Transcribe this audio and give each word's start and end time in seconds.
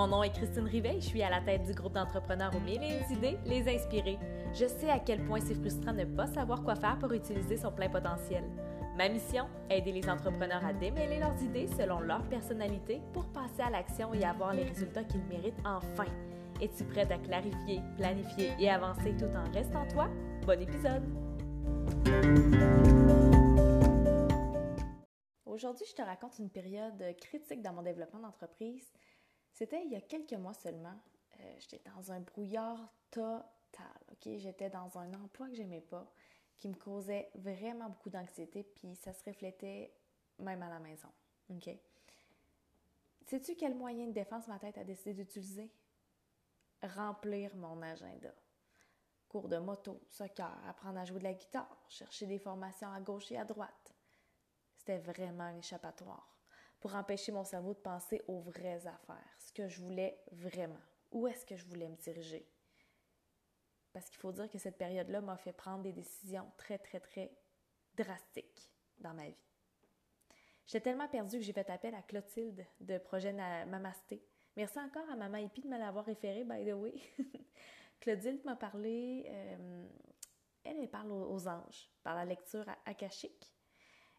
Mon 0.00 0.06
nom 0.06 0.22
est 0.22 0.30
Christine 0.30 0.64
Rivet, 0.64 0.94
je 0.94 1.08
suis 1.08 1.22
à 1.22 1.28
la 1.28 1.42
tête 1.42 1.62
du 1.64 1.74
groupe 1.74 1.92
d'entrepreneurs 1.92 2.56
aux 2.56 2.60
mille 2.60 2.82
et 2.82 3.12
idées, 3.12 3.36
les 3.44 3.68
inspirer. 3.68 4.18
Je 4.54 4.64
sais 4.64 4.88
à 4.88 4.98
quel 4.98 5.22
point 5.26 5.40
c'est 5.42 5.52
frustrant 5.52 5.92
de 5.92 5.98
ne 5.98 6.16
pas 6.16 6.26
savoir 6.26 6.62
quoi 6.62 6.74
faire 6.74 6.98
pour 6.98 7.12
utiliser 7.12 7.58
son 7.58 7.70
plein 7.70 7.90
potentiel. 7.90 8.42
Ma 8.96 9.10
mission, 9.10 9.46
aider 9.68 9.92
les 9.92 10.08
entrepreneurs 10.08 10.64
à 10.64 10.72
démêler 10.72 11.18
leurs 11.18 11.38
idées 11.42 11.68
selon 11.76 12.00
leur 12.00 12.26
personnalité 12.30 13.02
pour 13.12 13.26
passer 13.26 13.60
à 13.60 13.68
l'action 13.68 14.14
et 14.14 14.24
avoir 14.24 14.54
les 14.54 14.64
résultats 14.64 15.04
qu'ils 15.04 15.24
méritent 15.24 15.60
enfin. 15.66 16.06
Es-tu 16.62 16.82
prête 16.84 17.12
à 17.12 17.18
clarifier, 17.18 17.82
planifier 17.98 18.52
et 18.58 18.70
avancer 18.70 19.14
tout 19.18 19.36
en 19.36 19.52
restant 19.52 19.86
toi? 19.88 20.08
Bon 20.46 20.58
épisode! 20.58 21.04
Aujourd'hui, 25.44 25.84
je 25.90 25.94
te 25.94 26.00
raconte 26.00 26.38
une 26.38 26.48
période 26.48 27.04
critique 27.20 27.60
dans 27.60 27.74
mon 27.74 27.82
développement 27.82 28.20
d'entreprise. 28.20 28.90
C'était 29.52 29.84
il 29.84 29.92
y 29.92 29.96
a 29.96 30.00
quelques 30.00 30.34
mois 30.34 30.54
seulement. 30.54 30.98
Euh, 31.40 31.56
j'étais 31.58 31.82
dans 31.90 32.12
un 32.12 32.20
brouillard 32.20 32.92
total. 33.10 33.44
Ok, 34.12 34.28
j'étais 34.36 34.70
dans 34.70 34.98
un 34.98 35.12
emploi 35.14 35.48
que 35.48 35.54
j'aimais 35.54 35.80
pas, 35.80 36.10
qui 36.58 36.68
me 36.68 36.74
causait 36.74 37.30
vraiment 37.34 37.88
beaucoup 37.88 38.10
d'anxiété, 38.10 38.62
puis 38.62 38.94
ça 38.96 39.12
se 39.12 39.24
reflétait 39.24 39.94
même 40.38 40.62
à 40.62 40.68
la 40.68 40.78
maison. 40.78 41.08
Ok? 41.50 41.70
Sais-tu 43.26 43.54
quel 43.54 43.74
moyen 43.74 44.06
de 44.06 44.12
défense 44.12 44.48
ma 44.48 44.58
tête 44.58 44.78
a 44.78 44.84
décidé 44.84 45.14
d'utiliser? 45.14 45.70
Remplir 46.82 47.54
mon 47.56 47.80
agenda. 47.82 48.34
Cours 49.28 49.48
de 49.48 49.58
moto, 49.58 50.00
soccer, 50.08 50.58
apprendre 50.66 50.98
à 50.98 51.04
jouer 51.04 51.18
de 51.18 51.24
la 51.24 51.34
guitare, 51.34 51.84
chercher 51.88 52.26
des 52.26 52.38
formations 52.38 52.90
à 52.90 53.00
gauche 53.00 53.30
et 53.30 53.38
à 53.38 53.44
droite 53.44 53.94
c'était 54.80 54.98
vraiment 54.98 55.44
un 55.44 55.58
échappatoire 55.58 56.39
pour 56.80 56.94
empêcher 56.94 57.30
mon 57.30 57.44
cerveau 57.44 57.74
de 57.74 57.78
penser 57.78 58.22
aux 58.26 58.40
vraies 58.40 58.86
affaires, 58.86 59.36
ce 59.38 59.52
que 59.52 59.68
je 59.68 59.80
voulais 59.80 60.18
vraiment, 60.32 60.80
où 61.12 61.26
est-ce 61.26 61.44
que 61.44 61.56
je 61.56 61.66
voulais 61.66 61.88
me 61.88 61.96
diriger? 61.96 62.48
Parce 63.92 64.08
qu'il 64.08 64.18
faut 64.18 64.32
dire 64.32 64.48
que 64.48 64.58
cette 64.58 64.78
période-là 64.78 65.20
m'a 65.20 65.36
fait 65.36 65.52
prendre 65.52 65.82
des 65.82 65.92
décisions 65.92 66.50
très, 66.56 66.78
très, 66.78 67.00
très 67.00 67.32
drastiques 67.96 68.70
dans 68.98 69.14
ma 69.14 69.26
vie. 69.26 69.36
J'étais 70.66 70.90
tellement 70.90 71.08
perdue 71.08 71.38
que 71.38 71.44
j'ai 71.44 71.52
fait 71.52 71.68
appel 71.68 71.94
à 71.94 72.02
Clotilde 72.02 72.64
de 72.80 72.98
Projet 72.98 73.32
Mamasté. 73.32 74.24
Merci 74.56 74.78
encore 74.78 75.08
à 75.10 75.16
Maman 75.16 75.38
Hippie 75.38 75.62
de 75.62 75.68
me 75.68 75.78
l'avoir 75.78 76.04
référé, 76.04 76.44
by 76.44 76.64
the 76.64 76.74
way. 76.74 76.94
Clotilde 78.00 78.44
m'a 78.44 78.54
parlé, 78.56 79.24
euh, 79.28 79.88
elle, 80.64 80.78
elle 80.78 80.90
parle 80.90 81.10
aux, 81.12 81.48
anges 81.48 81.90
par 82.02 82.14
la 82.14 82.24
lecture 82.24 82.64
akashique. 82.86 83.52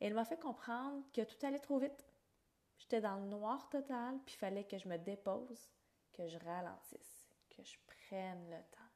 Elle 0.00 0.14
m'a 0.14 0.24
fait 0.24 0.40
comprendre 0.40 1.04
que 1.12 1.22
tout 1.22 1.44
allait 1.44 1.58
trop 1.58 1.78
vite. 1.78 2.06
J'étais 2.90 3.02
dans 3.02 3.16
le 3.16 3.26
noir 3.26 3.68
total, 3.68 4.18
puis 4.24 4.34
il 4.34 4.38
fallait 4.38 4.64
que 4.64 4.78
je 4.78 4.88
me 4.88 4.96
dépose, 4.96 5.68
que 6.14 6.26
je 6.26 6.38
ralentisse, 6.38 7.28
que 7.50 7.62
je 7.62 7.76
prenne 7.86 8.48
le 8.48 8.56
temps. 8.56 8.90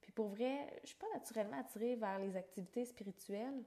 Puis 0.00 0.10
pour 0.12 0.28
vrai, 0.28 0.80
je 0.80 0.86
suis 0.86 0.96
pas 0.96 1.12
naturellement 1.12 1.60
attirée 1.60 1.96
vers 1.96 2.18
les 2.18 2.34
activités 2.34 2.86
spirituelles, 2.86 3.62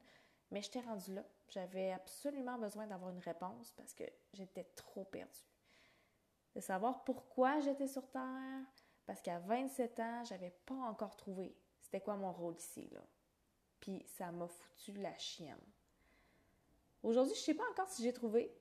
mais 0.50 0.64
j'étais 0.64 0.80
rendue 0.80 1.14
là. 1.14 1.24
J'avais 1.50 1.92
absolument 1.92 2.58
besoin 2.58 2.88
d'avoir 2.88 3.12
une 3.12 3.20
réponse 3.20 3.72
parce 3.74 3.94
que 3.94 4.06
j'étais 4.34 4.64
trop 4.76 5.04
perdue. 5.04 5.38
De 6.56 6.60
savoir 6.60 7.04
pourquoi 7.04 7.60
j'étais 7.60 7.88
sur 7.88 8.10
Terre, 8.10 8.66
parce 9.06 9.22
qu'à 9.22 9.38
27 9.38 10.00
ans, 10.00 10.24
j'avais 10.24 10.56
pas 10.66 10.74
encore 10.74 11.16
trouvé 11.16 11.56
c'était 11.80 12.02
quoi 12.02 12.16
mon 12.16 12.32
rôle 12.32 12.56
ici, 12.56 12.90
là. 12.92 13.02
Puis 13.80 14.04
ça 14.08 14.32
m'a 14.32 14.48
foutu 14.48 14.94
la 14.94 15.16
chienne. 15.20 15.62
Aujourd'hui, 17.04 17.36
je 17.36 17.40
sais 17.40 17.54
pas 17.54 17.70
encore 17.72 17.90
si 17.90 18.04
j'ai 18.04 18.14
trouvé, 18.14 18.52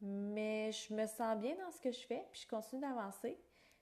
mais 0.00 0.72
je 0.72 0.94
me 0.94 1.06
sens 1.06 1.38
bien 1.38 1.54
dans 1.56 1.70
ce 1.70 1.80
que 1.80 1.90
je 1.90 2.06
fais, 2.06 2.26
puis 2.30 2.42
je 2.42 2.48
continue 2.48 2.80
d'avancer. 2.80 3.38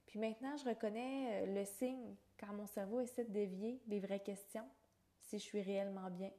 Puis 0.07 0.19
maintenant, 0.19 0.57
je 0.57 0.69
reconnais 0.69 1.43
euh, 1.43 1.55
le 1.55 1.65
signe 1.65 2.15
quand 2.39 2.53
mon 2.53 2.67
cerveau 2.67 3.01
essaie 3.01 3.25
de 3.25 3.33
dévier 3.33 3.83
des 3.87 4.01
vraies 4.01 4.23
questions, 4.23 4.69
si 5.23 5.39
je 5.39 5.45
suis 5.45 5.63
réellement 5.63 6.11
bien. 6.11 6.31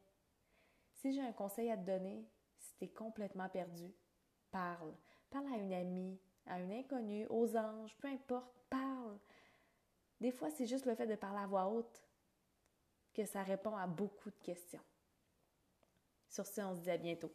Si 0.94 1.14
j'ai 1.14 1.22
un 1.22 1.34
conseil 1.34 1.72
à 1.72 1.78
te 1.78 1.86
donner, 1.86 2.26
si 2.58 2.76
tu 2.76 2.86
es 2.86 2.88
complètement 2.90 3.50
perdu, 3.50 3.94
parle. 4.52 4.94
Parle 5.30 5.54
à 5.54 5.58
une 5.58 5.74
amie, 5.74 6.20
à 6.46 6.56
un 6.56 6.70
inconnu, 6.72 7.26
aux 7.30 7.56
anges, 7.58 7.96
peu 7.98 8.08
importe, 8.08 8.56
parle. 8.70 9.20
Des 10.22 10.32
fois, 10.32 10.50
c'est 10.50 10.66
juste 10.66 10.86
le 10.86 10.96
fait 10.96 11.08
de 11.08 11.16
parler 11.16 11.40
à 11.40 11.48
voix 11.48 11.68
haute 11.68 12.04
que 13.14 13.26
ça 13.26 13.44
répond 13.44 13.76
à 13.76 13.88
beaucoup 13.88 14.30
de 14.30 14.40
questions. 14.44 14.82
Sur 16.30 16.46
ce, 16.46 16.62
on 16.62 16.76
se 16.76 16.82
dit 16.82 16.92
à 16.92 16.98
bientôt. 16.98 17.32